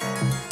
Bye. 0.00 0.47